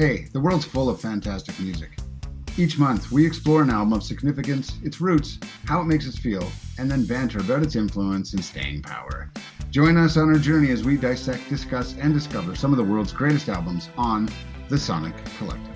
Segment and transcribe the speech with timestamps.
[0.00, 1.98] Hey, the world's full of fantastic music.
[2.56, 6.50] Each month, we explore an album of significance, its roots, how it makes us feel,
[6.78, 9.30] and then banter about its influence and staying power.
[9.70, 13.12] Join us on our journey as we dissect, discuss, and discover some of the world's
[13.12, 14.26] greatest albums on
[14.70, 15.69] The Sonic Collective.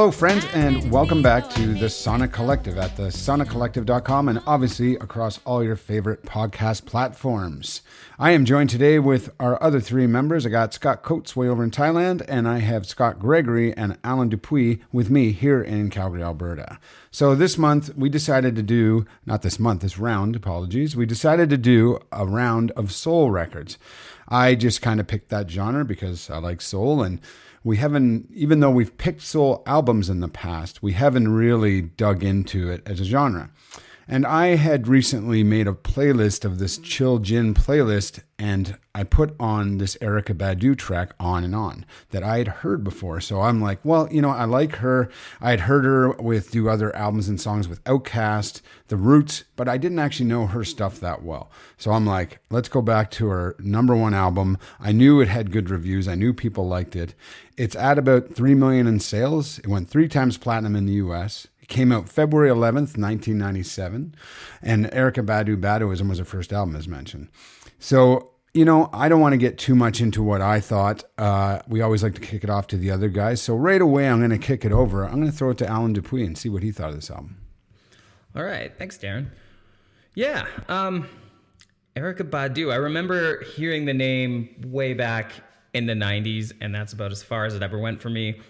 [0.00, 5.40] Hello, friends, and welcome back to the Sonic Collective at the soniccollective.com and obviously across
[5.44, 7.82] all your favorite podcast platforms.
[8.18, 10.46] I am joined today with our other three members.
[10.46, 14.30] I got Scott Coates way over in Thailand, and I have Scott Gregory and Alan
[14.30, 16.78] Dupuis with me here in Calgary, Alberta.
[17.10, 21.50] So this month we decided to do, not this month, this round, apologies, we decided
[21.50, 23.76] to do a round of soul records.
[24.28, 27.20] I just kind of picked that genre because I like soul and
[27.62, 32.22] we haven't even though we've picked soul albums in the past we haven't really dug
[32.24, 33.50] into it as a genre
[34.10, 39.34] and i had recently made a playlist of this chill gin playlist and i put
[39.38, 43.20] on this Erykah Badu track on and on that i had heard before.
[43.20, 45.08] So i'm like well you know i like her.
[45.40, 49.68] I had heard her with do other albums and songs with OutKast the roots but
[49.68, 51.50] i didn't actually know her stuff that well.
[51.78, 54.58] So i'm like let's go back to her number one album.
[54.80, 56.08] I knew it had good reviews.
[56.08, 57.14] I knew people liked it.
[57.56, 59.58] It's at about 3 million in sales.
[59.58, 64.14] It went three times platinum in the us came out february 11th 1997
[64.60, 67.28] and Erykah Badu Baduizm was her first album as mentioned
[67.78, 71.60] so you know i don't want to get too much into what i thought uh,
[71.68, 74.18] we always like to kick it off to the other guys so right away i'm
[74.18, 76.48] going to kick it over i'm going to throw it to alan dupuis and see
[76.48, 77.36] what he thought of this album
[78.36, 79.26] All right, thanks, Darren.
[80.14, 81.08] Yeah, um,
[81.96, 82.72] Erykah Badu.
[82.72, 85.32] I remember hearing the name way back
[85.74, 88.40] in the '90s, and that's about as far as it ever went for me.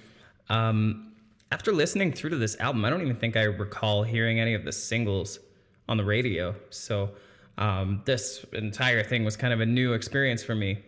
[0.50, 1.09] Um,
[1.52, 4.64] after listening through to this album, I don't even think I recall hearing any of
[4.64, 5.40] the singles
[5.88, 6.54] on the radio.
[6.70, 7.10] So
[7.58, 10.78] um, this entire thing was kind of a new experience for me.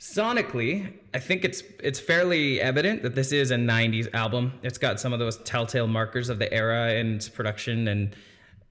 [0.00, 4.52] Sonically, I think it's it's fairly evident that this is a '90s album.
[4.62, 8.14] It's got some of those telltale markers of the era in its production, and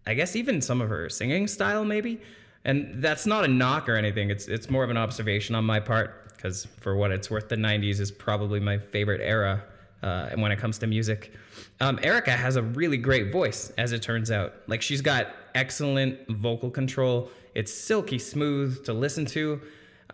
[0.06, 2.22] I guess even some of her singing style, maybe.
[2.66, 4.30] And that's not a knock or anything.
[4.30, 7.56] It's it's more of an observation on my part, because for what it's worth, the
[7.56, 9.64] '90s is probably my favorite era
[10.04, 11.34] uh, when it comes to music.
[11.80, 14.54] Um, Erykah has a really great voice, as it turns out.
[14.68, 17.32] Like she's got excellent vocal control.
[17.56, 19.62] It's silky smooth to listen to.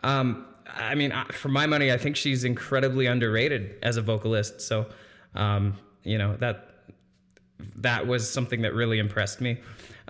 [0.03, 4.61] Um, I mean, for my money, I think she's incredibly underrated as a vocalist.
[4.61, 4.88] So,
[5.35, 6.69] um, you know that
[7.78, 9.59] that was something that really impressed me.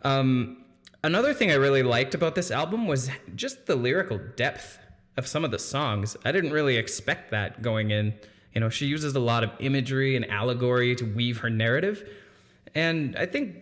[0.04, 0.64] Um,
[1.04, 4.78] another thing I really liked about this album was just the lyrical depth
[5.18, 6.16] of some of the songs.
[6.26, 8.14] I didn't really expect that going in.
[8.54, 12.08] You know, she uses a lot of imagery and allegory to weave her narrative,
[12.76, 13.56] and I think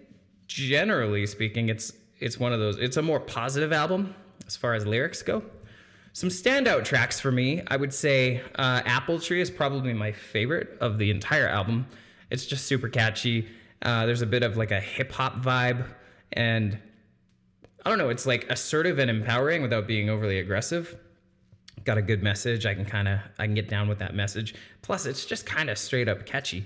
[0.48, 2.78] generally speaking, it's it's one of those.
[2.78, 4.16] It's a more positive album
[4.48, 5.44] as far as lyrics go.
[6.14, 10.76] Some standout tracks for me, I would say uh, Apple Tree is probably my favorite
[10.82, 11.86] of the entire album.
[12.32, 13.48] It's just super catchy.
[13.84, 15.86] Uh, there's a bit of like a hip hop vibe,
[16.34, 16.80] and
[17.86, 20.98] I don't know, it's like assertive and empowering without being overly aggressive.
[21.88, 22.66] Got a good message.
[22.66, 24.54] I can kind of I can get down with that message.
[24.82, 26.66] Plus, it's just kind of straight up catchy.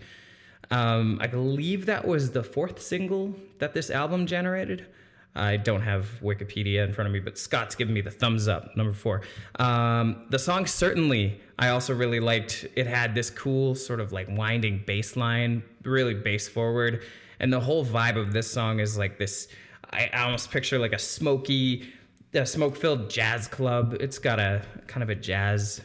[0.71, 4.87] Um, I believe that was the fourth single that this album generated.
[5.35, 8.75] I don't have Wikipedia in front of me, but Scott's giving me the thumbs up.
[8.75, 9.21] Number four.
[9.59, 12.65] Um, the song certainly I also really liked.
[12.75, 17.03] It had this cool sort of like winding bass line, really bass forward,
[17.39, 19.49] and the whole vibe of this song is like this.
[19.91, 21.93] I, I almost picture like a smoky,
[22.33, 23.95] a smoke-filled jazz club.
[23.99, 25.81] It's got a kind of a jazz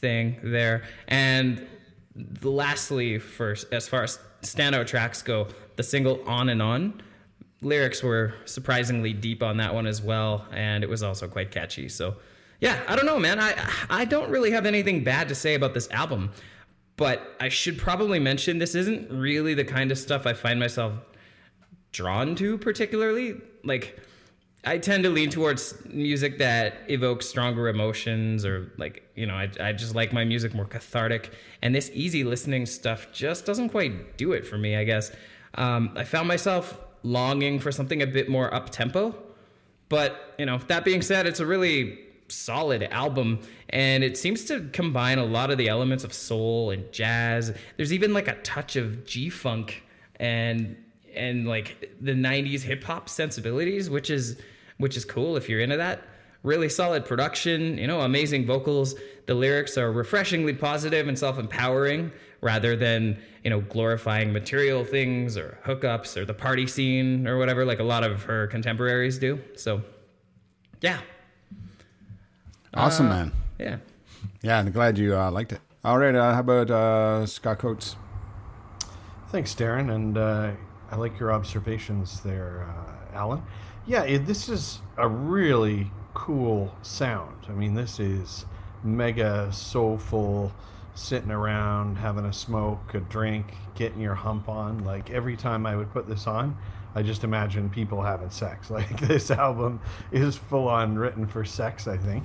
[0.00, 1.66] thing there, and
[2.42, 7.02] lastly, for as far as standout tracks go, the single "On and On."
[7.60, 11.88] lyrics were surprisingly deep on that one as well, and it was also quite catchy.
[11.88, 12.16] So,
[12.60, 13.38] yeah, I don't know, man.
[13.40, 13.54] I
[13.90, 16.30] I don't really have anything bad to say about this album,
[16.96, 20.92] but I should probably mention this isn't really the kind of stuff I find myself
[21.92, 23.40] drawn to particularly.
[23.64, 23.98] Like,
[24.68, 29.50] I tend to lean towards music that evokes stronger emotions, or like you know, I
[29.60, 31.32] I just like my music more cathartic,
[31.62, 34.76] and this easy listening stuff just doesn't quite do it for me.
[34.76, 35.10] I guess
[35.54, 39.14] um, I found myself longing for something a bit more up tempo.
[39.88, 42.00] But, you know, that being said, it's a really
[42.30, 46.92] solid album and it seems to combine a lot of the elements of soul and
[46.92, 47.54] jazz.
[47.78, 49.82] There's even like a touch of G-funk
[50.16, 50.76] and
[51.14, 54.38] and like the 90s hip hop sensibilities, which is
[54.78, 56.02] which is cool if you're into that.
[56.44, 58.94] really solid production, you know, amazing vocals.
[59.26, 65.58] The lyrics are refreshingly positive and self-empowering rather than, you know, glorifying material things or
[65.66, 69.40] hookups or the party scene or whatever like a lot of her contemporaries do.
[69.56, 69.82] So,
[70.80, 71.00] yeah.
[72.74, 73.32] Awesome, Uh, man.
[73.58, 73.76] Yeah.
[74.42, 75.60] Yeah, I'm glad you uh, liked it.
[75.84, 77.96] All right, uh, how about uh, Scott Coates?
[79.30, 80.52] Thanks, Darren, and uh,
[80.90, 83.42] I like your observations there, uh, Alan.
[83.88, 87.46] Yeah, it, this is a really cool sound.
[87.48, 88.44] I mean, this is
[88.84, 90.52] mega soulful,
[90.94, 94.84] sitting around having a smoke, a drink, getting your hump on.
[94.84, 96.54] Like every time I would put this on,
[96.94, 98.68] I just imagine people having sex.
[98.78, 99.80] Like this album
[100.12, 101.88] is full on written for sex.
[101.88, 102.24] I think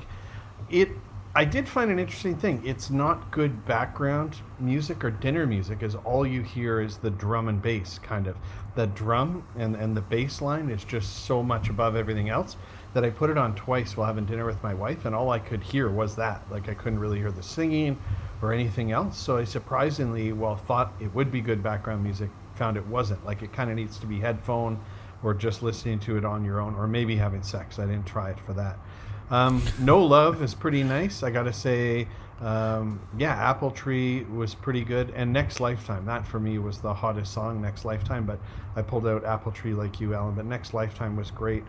[0.70, 0.90] it
[1.36, 2.62] I did find an interesting thing.
[2.64, 7.48] It's not good background music or dinner music, as all you hear is the drum
[7.48, 8.38] and bass kind of.
[8.76, 12.56] The drum and, and the bass line is just so much above everything else
[12.94, 15.40] that I put it on twice while having dinner with my wife, and all I
[15.40, 16.44] could hear was that.
[16.52, 18.00] Like I couldn't really hear the singing
[18.44, 19.18] or anything else.
[19.18, 23.26] So I surprisingly, well, thought it would be good background music, found it wasn't.
[23.26, 24.80] Like it kind of needs to be headphone
[25.24, 27.80] or just listening to it on your own, or maybe having sex.
[27.80, 28.78] I didn't try it for that.
[29.30, 31.24] Um, no Love is pretty nice.
[31.24, 32.08] I gotta say,
[32.42, 36.06] um, yeah, Apple Tree was pretty good, and Next Lifetime.
[36.06, 38.26] That for me was the hottest song, Next Lifetime.
[38.26, 38.40] But
[38.76, 40.36] I pulled out Apple Tree like you, Alan.
[40.36, 41.64] But Next Lifetime was great.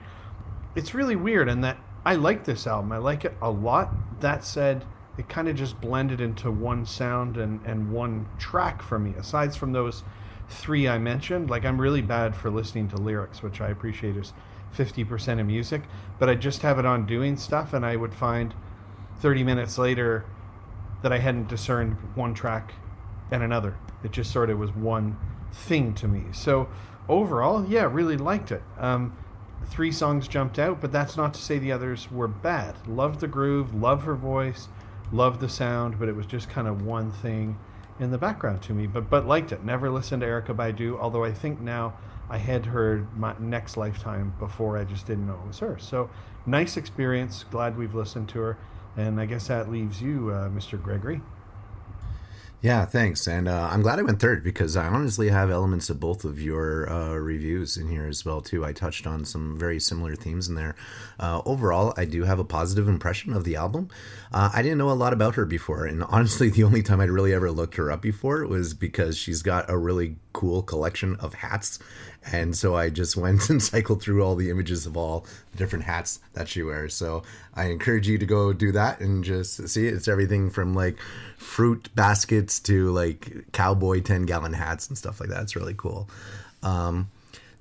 [0.74, 2.92] It's really weird and that I like this album.
[2.92, 3.94] I like it a lot.
[4.20, 4.84] That said,
[5.16, 9.14] it kind of just blended into one sound and, and one track for me.
[9.16, 10.02] Aside from those
[10.48, 14.32] three I mentioned, like I'm really bad for listening to lyrics, which I appreciate is
[14.76, 15.82] 50% of music,
[16.19, 18.55] but I just have it on doing stuff and I would find
[19.21, 20.25] 30 minutes later
[21.03, 22.75] that I hadn't discerned one track
[23.31, 23.76] and another.
[24.03, 25.17] It just sort of was one
[25.53, 26.25] thing to me.
[26.32, 26.69] So
[27.09, 28.62] overall, yeah, really liked it.
[28.79, 29.17] Um,
[29.67, 32.75] three songs jumped out, but that's not to say the others were bad.
[32.87, 34.69] Loved the groove, love her voice,
[35.12, 37.59] loved the sound, but it was just kind of one thing
[38.00, 38.87] in the background to me.
[38.87, 39.65] But but liked it.
[39.65, 41.94] Never listened to Erykah Badu, although I think now
[42.31, 44.79] I had heard my next lifetime before.
[44.79, 45.79] I just didn't know it was her.
[45.79, 46.11] So
[46.47, 47.44] nice experience.
[47.50, 48.59] Glad we've listened to her.
[48.97, 50.81] And I guess that leaves you, uh, Mr.
[50.81, 51.21] Gregory.
[52.65, 53.26] Yeah, thanks.
[53.26, 56.41] And uh, I'm glad I went third because I honestly have elements of both of
[56.41, 58.65] your uh, reviews in here as well too.
[58.65, 60.75] I touched on some very similar themes in there.
[61.21, 63.91] Uh, overall, I do have a positive impression of the album.
[64.32, 67.11] Uh, I didn't know a lot about her before, and honestly, the only time I'd
[67.11, 71.32] really ever looked her up before was because she's got a really cool collection of
[71.32, 71.78] hats.
[72.31, 75.86] And so I just went and cycled through all the images of all the different
[75.86, 76.92] hats that she wears.
[76.92, 77.22] So
[77.54, 79.94] I encourage you to go do that and just see it.
[79.94, 80.98] It's everything from like
[81.38, 85.42] fruit baskets to like cowboy 10 gallon hats and stuff like that.
[85.42, 86.10] It's really cool.
[86.62, 87.08] Um,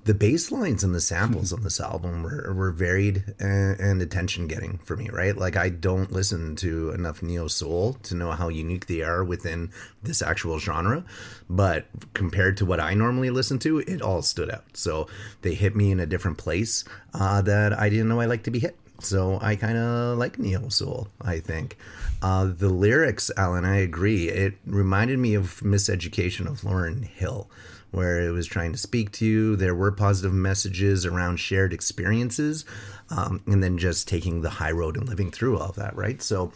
[0.04, 4.46] the bass lines and the samples on this album were, were varied and, and attention
[4.46, 5.36] getting for me, right?
[5.36, 9.70] Like, I don't listen to enough neo soul to know how unique they are within
[10.02, 11.04] this actual genre.
[11.48, 14.76] But compared to what I normally listen to, it all stood out.
[14.76, 15.08] So
[15.40, 16.84] they hit me in a different place
[17.14, 18.76] uh, that I didn't know I liked to be hit.
[19.00, 21.76] So I kind of like neo soul, I think.
[22.22, 24.28] Uh, the lyrics, Alan, I agree.
[24.28, 27.50] It reminded me of Miseducation of Lauryn Hill,
[27.90, 29.56] where it was trying to speak to you.
[29.56, 32.64] There were positive messages around shared experiences,
[33.10, 36.22] um, and then just taking the high road and living through all of that, right?
[36.22, 36.52] So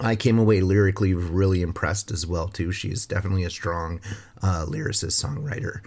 [0.00, 2.72] I came away lyrically really impressed as well too.
[2.72, 4.00] She's definitely a strong
[4.42, 5.80] uh, lyricist songwriter.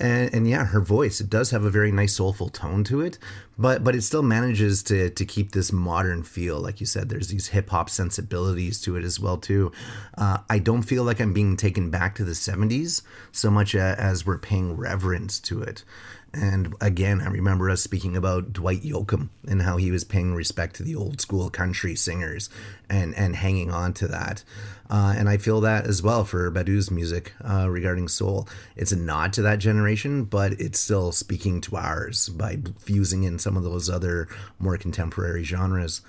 [0.00, 3.18] And, and yeah, her voice it does have a very nice soulful tone to it,
[3.58, 6.58] but but it still manages to to keep this modern feel.
[6.58, 9.72] Like you said, there's these hip hop sensibilities to it as well too.
[10.16, 13.02] Uh, I don't feel like I'm being taken back to the '70s
[13.32, 15.84] so much as we're paying reverence to it.
[16.32, 20.76] And again, I remember us speaking about Dwight Yoakam and how he was paying respect
[20.76, 22.48] to the old school country singers
[22.88, 24.44] and, and hanging on to that.
[24.88, 28.48] Uh, and I feel that as well for Badu's music uh, regarding soul.
[28.76, 33.38] It's a nod to that generation, but it's still speaking to ours by fusing in
[33.38, 36.00] some of those other more contemporary genres.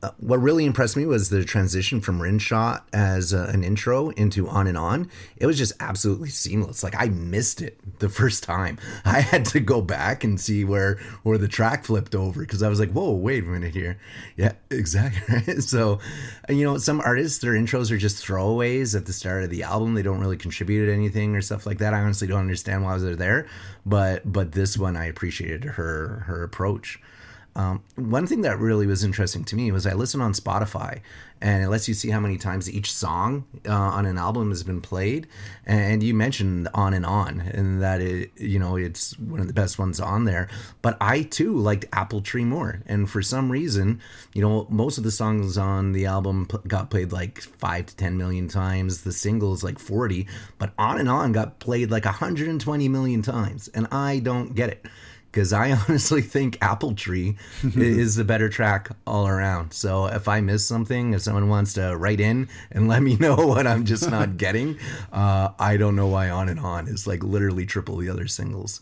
[0.00, 4.48] Uh, what really impressed me was the transition from Rimshot as uh, an intro into
[4.48, 5.10] On and On.
[5.36, 6.84] It was just absolutely seamless.
[6.84, 8.78] Like I missed it the first time.
[9.04, 12.68] I had to go back and see where where the track flipped over because I
[12.68, 13.98] was like, "Whoa, wait a minute here."
[14.36, 15.60] Yeah, exactly.
[15.62, 15.98] so,
[16.48, 19.94] you know, some artists their intros are just throwaways at the start of the album.
[19.94, 21.92] They don't really contribute to anything or stuff like that.
[21.92, 23.48] I honestly don't understand why they're there,
[23.84, 27.00] but but this one I appreciated her her approach.
[27.58, 31.00] Um, one thing that really was interesting to me was I listened on Spotify,
[31.40, 34.62] and it lets you see how many times each song uh, on an album has
[34.62, 35.26] been played.
[35.66, 39.52] And you mentioned "On and On," and that it, you know, it's one of the
[39.52, 40.48] best ones on there.
[40.82, 44.00] But I too liked "Apple Tree" more, and for some reason,
[44.34, 47.96] you know, most of the songs on the album p- got played like five to
[47.96, 49.02] ten million times.
[49.02, 53.88] The singles like forty, but "On and On" got played like 120 million times, and
[53.90, 54.86] I don't get it
[55.30, 59.72] because I honestly think Apple Tree is the better track all around.
[59.72, 63.36] So if I miss something, if someone wants to write in and let me know
[63.36, 64.78] what I'm just not getting,
[65.12, 68.80] uh, I don't know why On and On is like literally triple the other singles.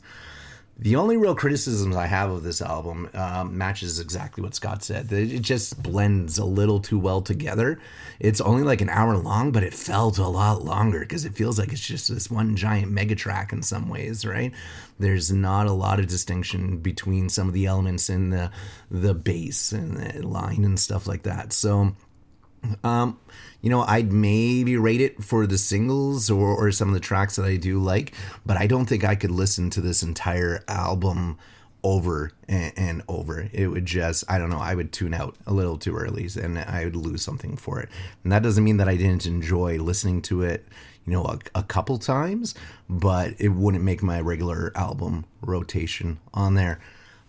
[0.78, 5.10] The only real criticisms I have of this album uh, matches exactly what Scott said.
[5.10, 7.80] It just blends a little too well together.
[8.20, 11.58] It's only like an hour long, but it felt a lot longer because it feels
[11.58, 14.52] like it's just this one giant mega track in some ways, right?
[14.98, 18.50] There's not a lot of distinction between some of the elements in the
[18.90, 21.54] the bass and the line and stuff like that.
[21.54, 21.96] So
[22.84, 23.18] um,
[23.60, 27.36] you know, I'd maybe rate it for the singles or, or some of the tracks
[27.36, 31.38] that I do like, but I don't think I could listen to this entire album
[31.82, 33.48] over and, and over.
[33.52, 36.58] It would just, I don't know, I would tune out a little too early and
[36.58, 37.88] I would lose something for it.
[38.24, 40.66] And that doesn't mean that I didn't enjoy listening to it,
[41.06, 42.54] you know, a, a couple times,
[42.88, 46.80] but it wouldn't make my regular album rotation on there.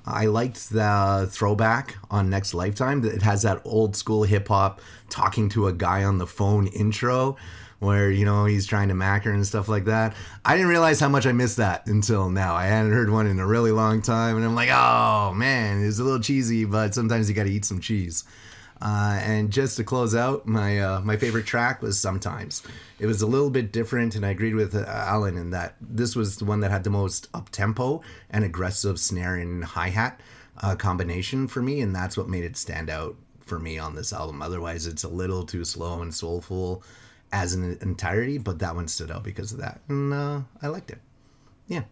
[0.07, 3.03] I liked the throwback on Next Lifetime.
[3.03, 7.35] It has that old school hip hop talking to a guy on the phone intro
[7.79, 10.15] where, you know, he's trying to mack her and stuff like that.
[10.45, 12.55] I didn't realize how much I missed that until now.
[12.55, 14.37] I hadn't heard one in a really long time.
[14.37, 17.65] And I'm like, oh man, it's a little cheesy, but sometimes you got to eat
[17.65, 18.23] some cheese.
[18.81, 22.61] Uh, and just to close out, my uh, my favorite track was "Sometimes."
[22.99, 26.15] It was a little bit different, and I agreed with uh, Alan in that this
[26.15, 30.19] was the one that had the most up tempo and aggressive snare and hi hat
[30.61, 34.13] uh, combination for me, and that's what made it stand out for me on this
[34.13, 34.41] album.
[34.41, 36.83] Otherwise, it's a little too slow and soulful
[37.31, 40.91] as an entirety, but that one stood out because of that, and uh, I liked
[40.91, 40.99] it.
[41.67, 41.83] Yeah.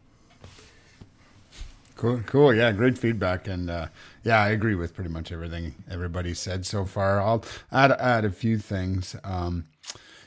[1.96, 2.54] Cool, cool.
[2.54, 3.88] Yeah, great feedback, and uh,
[4.24, 7.22] yeah, I agree with pretty much everything everybody said so far.
[7.22, 9.16] I'll add add a few things.
[9.24, 9.66] Um,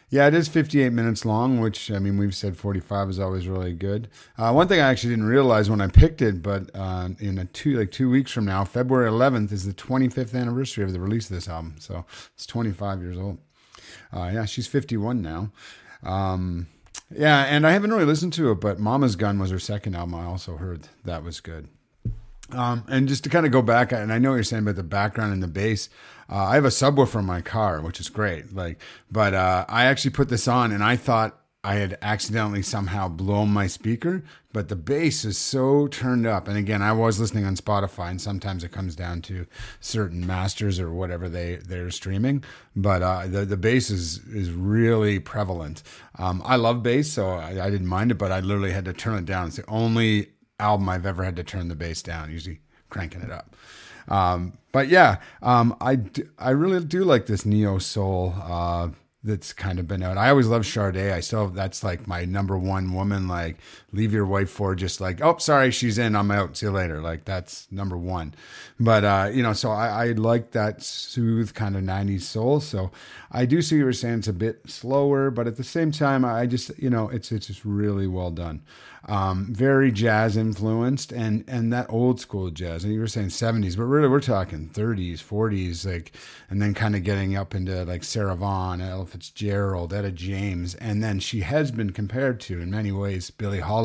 [0.08, 3.74] yeah, it is 58 minutes long, which I mean we've said 45 is always really
[3.74, 4.08] good.
[4.38, 7.44] Uh, one thing I actually didn't realize when I picked it, but uh, in a
[7.44, 11.28] two like two weeks from now, February 11th is the 25th anniversary of the release
[11.28, 13.36] of this album, so it's 25 years old.
[14.10, 15.50] Uh, yeah, she's 51 now.
[16.02, 16.68] Um,
[17.10, 20.14] yeah, and I haven't really listened to it, but Mama's Gun was her second album.
[20.14, 21.68] I also heard that was good.
[22.50, 24.76] Um, and just to kind of go back, and I know what you're saying about
[24.76, 25.88] the background and the bass.
[26.30, 28.54] Uh, I have a subwoofer in my car, which is great.
[28.54, 31.38] Like, but uh, I actually put this on, and I thought
[31.68, 34.22] I had accidentally somehow blown my speaker.
[34.54, 38.18] But the bass is so turned up, and again, I was listening on Spotify, and
[38.18, 39.46] sometimes it comes down to
[39.78, 42.42] certain masters or whatever they they're streaming.
[42.74, 45.82] But uh, the the bass is is really prevalent.
[46.18, 48.94] Um, I love bass, so I, I didn't mind it, but I literally had to
[48.94, 49.48] turn it down.
[49.48, 53.30] It's the only album I've ever had to turn the bass down, usually cranking it
[53.30, 53.54] up.
[54.08, 58.88] Um, but yeah, um, I, d- I really do like this neo soul uh,
[59.22, 60.16] that's kind of been out.
[60.16, 60.96] I always love Sade.
[60.96, 63.26] I still that's like my number one woman.
[63.28, 63.56] Like
[63.92, 67.00] leave your wife for just like oh sorry she's in I'm out see you later.
[67.00, 68.34] Like that's number one.
[68.78, 72.60] But uh, you know so I, I like that soothe kind of '90s soul.
[72.60, 72.90] So
[73.32, 74.20] I do see what you're saying.
[74.20, 77.46] It's a bit slower, but at the same time I just you know it's it's
[77.46, 78.62] just really well done
[79.08, 82.84] um, very jazz influenced and and that old school jazz.
[82.84, 86.12] And you were saying 70s, but really we're talking 30s, 40s, like,
[86.50, 91.02] and then kind of getting up into like Sarah Vaughan, Ella Fitzgerald, Etta James, and
[91.02, 93.77] then she has been compared to in many ways Billie Holiday,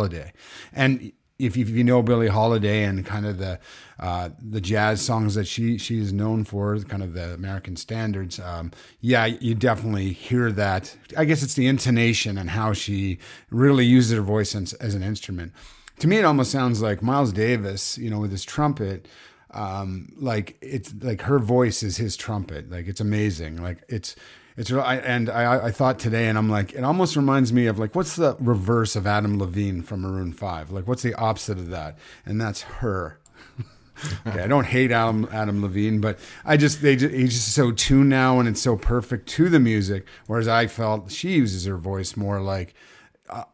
[0.73, 3.59] and if you, if you know Billie Holiday and kind of the
[3.99, 8.39] uh, the jazz songs that she she is known for, kind of the American standards,
[8.39, 8.71] um,
[9.01, 10.95] yeah, you definitely hear that.
[11.17, 13.19] I guess it's the intonation and how she
[13.49, 15.53] really uses her voice as, as an instrument.
[15.99, 19.07] To me, it almost sounds like Miles Davis, you know, with his trumpet.
[19.51, 22.71] Um, like it's like her voice is his trumpet.
[22.71, 23.61] Like it's amazing.
[23.61, 24.15] Like it's
[24.55, 27.79] it's I, and I, I thought today, and I'm like, it almost reminds me of
[27.79, 30.71] like, what's the reverse of Adam Levine from Maroon Five?
[30.71, 31.97] Like, what's the opposite of that?
[32.25, 33.19] And that's her.
[34.27, 37.71] okay, I don't hate Adam Adam Levine, but I just they just, he's just so
[37.71, 40.05] tuned now, and it's so perfect to the music.
[40.27, 42.75] Whereas I felt she uses her voice more like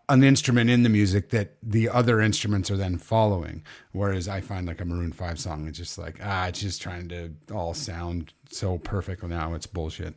[0.08, 3.64] an instrument in the music that the other instruments are then following.
[3.92, 7.10] Whereas I find like a Maroon Five song, it's just like ah, it's just trying
[7.10, 9.24] to all sound so perfect.
[9.24, 10.16] Now it's bullshit.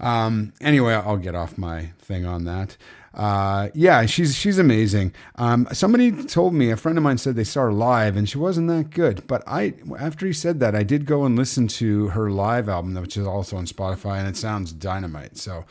[0.00, 2.76] Um, anyway, I'll get off my thing on that.
[3.14, 5.12] Uh, yeah, she's she's amazing.
[5.36, 8.38] Um, somebody told me a friend of mine said they saw her live and she
[8.38, 9.26] wasn't that good.
[9.26, 12.94] But I, after he said that, I did go and listen to her live album,
[12.94, 15.36] which is also on Spotify, and it sounds dynamite.
[15.36, 15.64] So,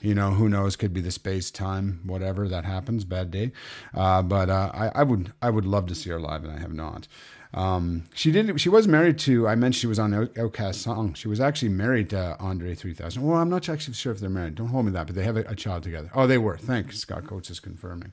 [0.00, 0.76] you know, who knows?
[0.76, 3.04] Could be the space time, whatever that happens.
[3.04, 3.52] Bad day.
[3.94, 6.58] Uh, but uh, I, I would I would love to see her live, and I
[6.60, 7.08] have not.
[7.54, 8.58] Um, she didn't.
[8.58, 9.48] She was married to.
[9.48, 11.14] I mentioned she was on Out- OutKast song.
[11.14, 13.22] She was actually married to Andre 3000.
[13.22, 14.54] Well, I'm not actually sure if they're married.
[14.56, 16.10] Don't hold me that, but they have a, a child together.
[16.14, 16.58] Oh, they were.
[16.58, 16.98] Thanks.
[16.98, 18.12] Scott Coates is confirming.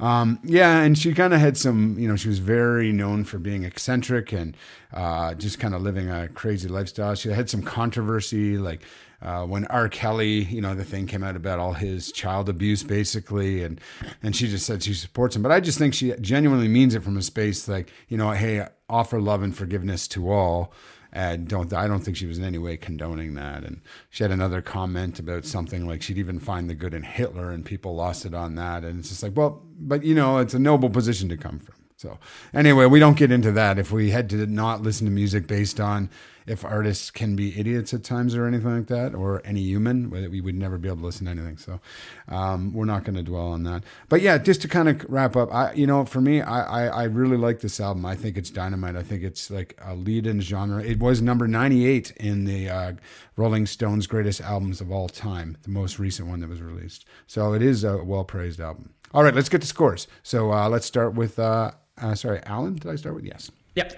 [0.00, 1.96] Um, yeah, and she kind of had some.
[1.98, 4.56] You know, she was very known for being eccentric and
[4.92, 7.14] uh, just kind of living a crazy lifestyle.
[7.14, 8.82] She had some controversy, like
[9.22, 9.88] uh, when R.
[9.88, 13.80] Kelly, you know, the thing came out about all his child abuse, basically, and
[14.22, 15.42] and she just said she supports him.
[15.42, 18.66] But I just think she genuinely means it from a space like, you know, hey,
[18.88, 20.72] offer love and forgiveness to all.
[21.12, 23.62] And don't I don't think she was in any way condoning that.
[23.62, 23.80] And
[24.10, 27.64] she had another comment about something like she'd even find the good in Hitler, and
[27.64, 28.82] people lost it on that.
[28.82, 31.76] And it's just like, well, but you know, it's a noble position to come from.
[31.96, 32.18] So
[32.52, 33.78] anyway, we don't get into that.
[33.78, 36.10] If we had to not listen to music based on
[36.46, 40.40] if artists can be idiots at times or anything like that, or any human, we
[40.40, 41.56] would never be able to listen to anything.
[41.56, 41.80] So
[42.28, 43.82] um, we're not going to dwell on that.
[44.08, 47.02] But yeah, just to kind of wrap up, I you know, for me, I, I
[47.02, 48.04] I really like this album.
[48.04, 48.96] I think it's dynamite.
[48.96, 50.82] I think it's like a lead in genre.
[50.82, 52.92] It was number ninety eight in the uh,
[53.36, 57.04] Rolling Stones greatest albums of all time, the most recent one that was released.
[57.26, 58.90] So it is a well praised album.
[59.12, 60.08] All right, let's get to scores.
[60.22, 61.38] So uh, let's start with.
[61.38, 62.74] Uh, uh, sorry, Alan.
[62.74, 63.50] Did I start with yes?
[63.76, 63.94] Yep.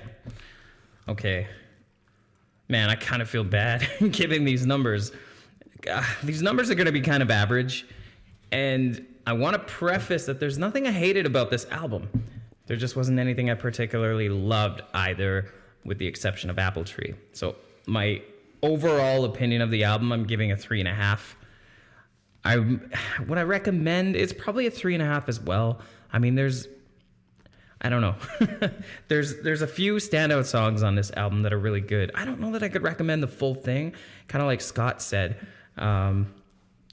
[1.08, 1.46] Okay.
[2.68, 5.12] Man, I kind of feel bad giving these numbers.
[5.90, 7.86] Uh, these numbers are going to be kind of average.
[8.50, 12.08] And I want to preface that there's nothing I hated about this album.
[12.66, 15.52] There just wasn't anything I particularly loved either,
[15.84, 17.14] with the exception of Apple Tree.
[17.32, 17.56] So,
[17.86, 18.22] my
[18.62, 21.36] overall opinion of the album, I'm giving a three and a half.
[22.44, 22.56] I
[23.26, 25.80] what I recommend it's probably a three and a half as well.
[26.12, 26.68] I mean, there's
[27.80, 28.14] I don't know.
[29.08, 32.10] there's there's a few standout songs on this album that are really good.
[32.14, 33.94] I don't know that I could recommend the full thing.
[34.28, 35.36] Kind of like Scott said,
[35.76, 36.32] um,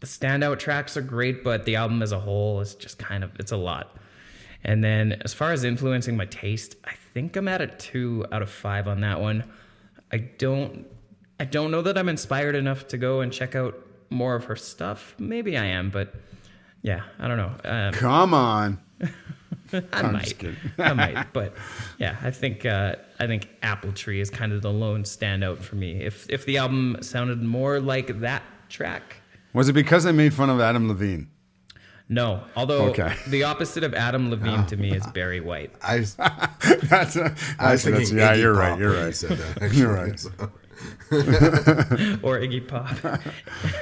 [0.01, 3.31] the standout tracks are great, but the album as a whole is just kind of
[3.39, 3.95] it's a lot.
[4.65, 8.41] And then as far as influencing my taste, I think I'm at a two out
[8.41, 9.49] of five on that one.
[10.11, 10.85] I don't
[11.39, 13.75] I don't know that I'm inspired enough to go and check out
[14.09, 15.15] more of her stuff.
[15.17, 16.13] Maybe I am, but
[16.81, 17.55] yeah, I don't know.
[17.63, 18.79] Um, Come on.
[19.93, 20.23] I I'm might.
[20.23, 20.57] just kidding.
[20.77, 21.53] I might, but
[21.97, 25.75] yeah, I think uh, I think Apple Tree is kind of the lone standout for
[25.75, 26.01] me.
[26.03, 29.17] If if the album sounded more like that track,
[29.53, 31.29] Was it because I made fun of Adam Levine?
[32.09, 32.43] no.
[32.55, 33.15] Although Okay.
[33.27, 37.71] the opposite of Adam Levine to me is Barry White I was, that's a, I
[37.71, 38.79] was thinking that's, yeah, Iggy you're Pop right.
[38.79, 39.15] You're when you right.
[39.15, 40.25] said that, You're right.
[42.23, 42.97] or Iggy Pop.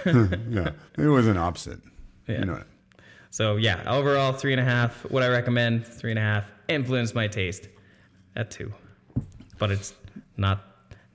[0.05, 0.71] Yeah,
[1.03, 1.79] it was an opposite.
[2.27, 2.39] Yeah.
[2.39, 2.67] You know it.
[3.31, 5.09] So yeah, overall three and a half.
[5.09, 6.45] Would I recommend three and a half?
[6.67, 7.69] Influenced my taste
[8.35, 8.73] at two,
[9.57, 9.93] but it's
[10.35, 10.63] not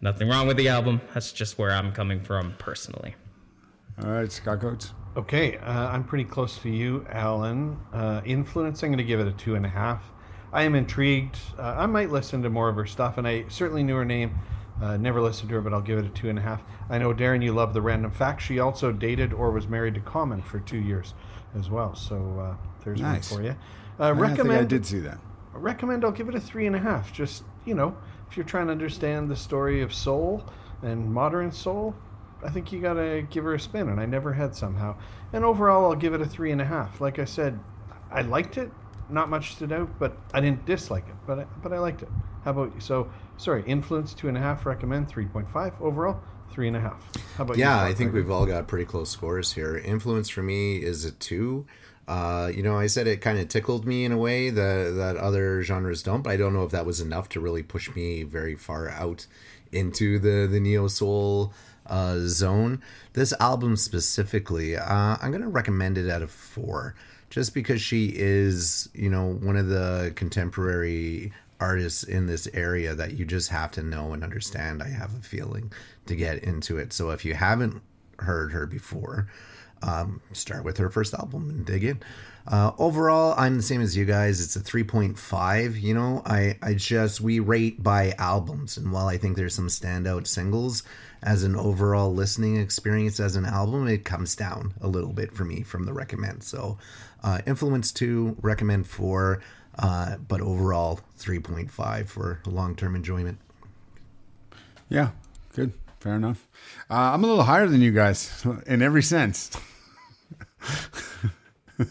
[0.01, 1.01] nothing wrong with the album.
[1.13, 3.15] That's just where I'm coming from personally.
[4.03, 4.93] All right, Scott Coates.
[5.17, 7.79] Okay, uh, I'm pretty close to you, Alan.
[7.93, 10.03] Uh, influence, I'm going to give it a two and a half.
[10.53, 11.37] I am intrigued.
[11.59, 14.39] Uh, I might listen to more of her stuff, and I certainly knew her name.
[14.81, 16.63] Uh, never listened to her, but I'll give it a two and a half.
[16.89, 18.43] I know, Darren, you love the random fact.
[18.43, 21.15] She also dated or was married to Common for two years
[21.55, 21.95] as well.
[21.95, 23.31] So uh, there's Nice.
[23.31, 23.57] one for you.
[23.99, 25.19] Uh, I think recommend I did see that.
[25.53, 27.13] recommend I'll give it a three and a half.
[27.13, 27.97] Just you know,
[28.31, 30.45] if you're trying to understand the story of soul
[30.83, 31.95] and modern soul,
[32.45, 34.97] I think you gotta give her a spin, and I never had somehow.
[35.33, 37.01] And overall, I'll give it a three and a half.
[37.01, 37.59] Like I said,
[38.11, 38.71] I liked it.
[39.09, 41.15] Not much stood out, but I didn't dislike it.
[41.27, 42.09] But I, but I liked it.
[42.45, 42.81] How about you?
[42.81, 44.67] So sorry, influence two and a half.
[44.67, 45.81] Recommend three point five.
[45.81, 46.21] Overall,
[46.53, 47.03] three and a half.
[47.37, 47.65] How about you?
[47.65, 47.87] Yeah, Scott?
[47.89, 49.77] I think we've all got pretty close scores here.
[49.77, 51.67] Influence for me is a two.
[52.09, 55.17] Uh, you know, I said it kind of tickled me in a way that that
[55.17, 58.23] other genres don't, but I don't know if that was enough to really push me
[58.23, 59.27] very far out
[59.73, 61.53] into the the neo soul
[61.87, 62.81] uh, zone.
[63.15, 66.95] This album specifically, uh, I'm gonna recommend it out of four,
[67.29, 73.15] just because she is, you know, one of the contemporary artists in this area that
[73.15, 74.83] you just have to know and understand.
[74.83, 75.73] I have a feeling
[76.07, 76.93] to get into it.
[76.93, 77.83] So if you haven't
[78.19, 79.29] heard her before,
[79.83, 82.01] um, start with her first album and dig in.
[82.47, 84.41] Uh, overall, I'm the same as you guys.
[84.41, 85.81] It's a 3.5.
[85.81, 88.77] You know, I, I just, we rate by albums.
[88.77, 90.83] And while I think there's some standout singles,
[91.23, 95.45] as an overall listening experience as an album, it comes down a little bit for
[95.45, 96.45] me from the recommend.
[96.45, 96.79] So,
[97.25, 99.43] uh, Influence 2, recommend 4,
[99.79, 103.39] uh, but overall 3.5 for long term enjoyment.
[104.89, 105.11] Yeah,
[105.55, 105.73] good.
[106.01, 106.47] Fair enough.
[106.89, 109.51] Uh, I'm a little higher than you guys in every sense.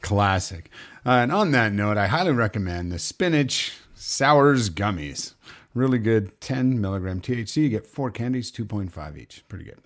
[0.00, 0.70] Classic.
[1.04, 5.34] Uh, and on that note, I highly recommend the spinach sours gummies.
[5.76, 7.56] Really good, 10 milligram THC.
[7.64, 9.44] You get four candies, 2.5 each.
[9.46, 9.78] Pretty good.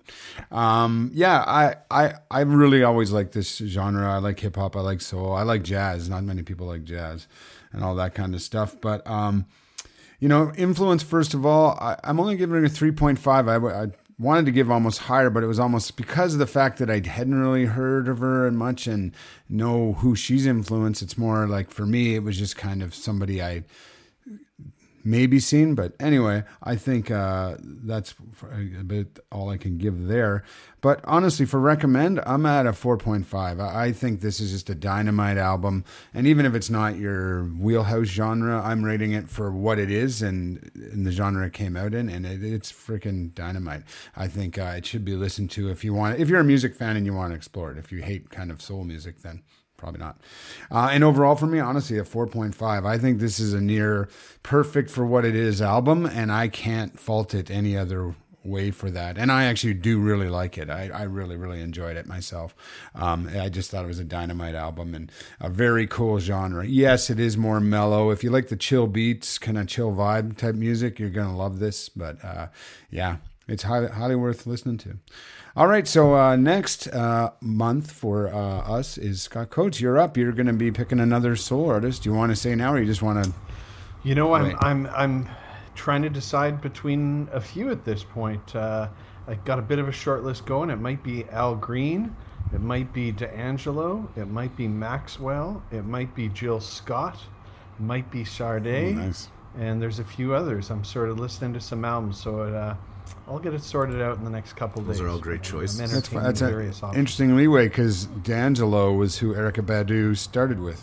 [0.49, 4.09] Um, yeah, I, I, I really always like this genre.
[4.09, 4.77] I like hip hop.
[4.77, 5.33] I like soul.
[5.33, 6.09] I like jazz.
[6.09, 7.27] Not many people like jazz
[7.73, 8.79] and all that kind of stuff.
[8.79, 9.47] But, um,
[10.21, 13.91] you know, influence, first of all, I, I'm only giving it a 3.5.
[13.91, 16.89] I wanted to give almost higher, but it was almost because of the fact that
[16.89, 19.13] I hadn't really heard of her much and
[19.49, 21.01] know who she's influenced.
[21.01, 23.65] It's more like for me, it was just kind of somebody I
[25.03, 25.75] maybe seen.
[25.75, 28.13] But anyway, I think uh, that's
[28.51, 30.43] a bit all I can give there.
[30.81, 33.61] But honestly, for recommend, I'm at a 4.5.
[33.61, 35.85] I I think this is just a dynamite album.
[36.13, 40.21] And even if it's not your wheelhouse genre, I'm rating it for what it is
[40.21, 42.09] and, and the genre it came out in.
[42.09, 43.83] And it, it's freaking dynamite.
[44.15, 46.73] I think uh, it should be listened to if you want, if you're a music
[46.73, 47.77] fan and you want to explore it.
[47.77, 49.43] If you hate kind of soul music, then
[49.81, 50.17] probably not.
[50.69, 52.85] Uh, and overall, for me, honestly, a 4.5.
[52.85, 54.07] I think this is a near
[54.43, 58.89] perfect for what it is album, and I can't fault it any other way for
[58.91, 59.17] that.
[59.17, 60.69] And I actually do really like it.
[60.69, 62.55] I, I really, really enjoyed it myself.
[62.95, 66.65] Um, I just thought it was a dynamite album and a very cool genre.
[66.65, 68.11] Yes, it is more mellow.
[68.11, 71.35] If you like the chill beats, kind of chill vibe type music, you're going to
[71.35, 71.89] love this.
[71.89, 72.47] But uh,
[72.89, 73.17] yeah,
[73.51, 74.97] it's highly, highly worth listening to.
[75.55, 79.81] All right, so uh, next uh, month for uh, us is Scott Coates.
[79.81, 80.15] You're up.
[80.17, 82.03] You're going to be picking another soul artist.
[82.03, 83.33] Do you want to say now, or you just want to?
[84.03, 84.55] You know, I'm.
[84.59, 85.29] I'm I'm
[85.75, 88.55] trying to decide between a few at this point.
[88.55, 88.87] Uh,
[89.27, 90.69] I got a bit of a short list going.
[90.69, 92.15] It might be Al Green,
[92.53, 97.15] it might be D'Angelo, it might be Maxwell, it might be Jill Scott,
[97.79, 99.29] it might be Sade, Oh, nice.
[99.57, 100.69] and there's a few others.
[100.71, 102.75] I'm sort of listening to some albums, so it, uh,
[103.27, 105.01] I'll get it sorted out in the next couple Those days.
[105.01, 105.77] are all great I'm choices.
[105.77, 106.99] That's entertaining that's various an options.
[106.99, 110.81] interesting leeway because D'Angelo was who Erykah Badu started with.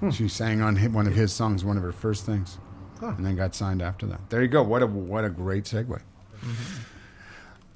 [0.00, 0.10] Hmm.
[0.10, 2.58] She sang on hit one of his songs, one of her first things,
[3.00, 3.14] Huh.
[3.16, 4.28] and then got signed after that.
[4.30, 4.62] There you go.
[4.62, 5.86] What a what a great segue.
[5.86, 6.82] Mm-hmm.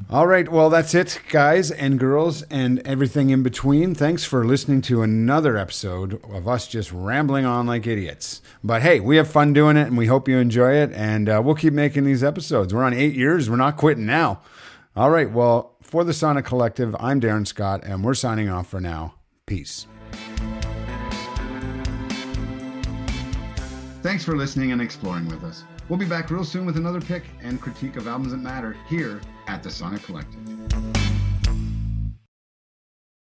[0.09, 3.95] All right, well that's it, guys and girls, and everything in between.
[3.95, 8.43] Thanks for listening to another episode of us just rambling on like idiots.
[8.65, 10.93] But hey, we have fun doing it, and we hope you enjoy it.
[10.93, 12.75] And uh, we'll keep making these episodes.
[12.75, 13.49] We're on eight years.
[13.49, 14.41] We're not quitting now.
[14.97, 18.81] All right, well, for the Sonic Collective, I'm Darren Scott, and we're signing off for
[18.81, 19.15] now.
[19.47, 19.87] Peace.
[24.03, 25.63] Thanks for listening and exploring with us.
[25.90, 29.20] We'll be back real soon with another pick and critique of albums that matter here
[29.48, 31.00] at the Sonic Collective.